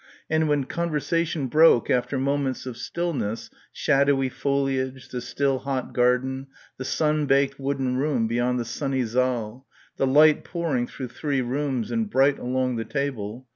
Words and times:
and 0.31 0.49
when 0.49 0.63
conversation 0.63 1.45
broke 1.45 1.87
after 1.87 2.17
moments 2.17 2.65
of 2.65 2.75
stillness... 2.75 3.51
shadowy 3.71 4.29
foliage... 4.29 5.07
the 5.09 5.21
still 5.21 5.59
hot 5.59 5.93
garden... 5.93 6.47
the 6.77 6.83
sunbaked 6.83 7.59
wooden 7.59 7.95
room 7.97 8.25
beyond 8.25 8.59
the 8.59 8.65
sunny 8.65 9.05
saal, 9.05 9.67
the 9.97 10.07
light 10.07 10.43
pouring 10.43 10.87
through 10.87 11.07
three 11.07 11.41
rooms 11.41 11.91
and 11.91 12.09
bright 12.09 12.39
along 12.39 12.77
the 12.77 12.83
table 12.83 13.45